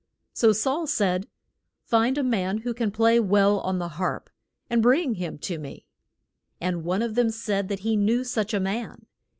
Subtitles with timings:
[0.33, 1.27] So Saul said,
[1.83, 4.31] Find a man who can play well on the harp,
[4.67, 5.85] and bring him to me.
[6.59, 9.05] And one of them said that he knew such a man.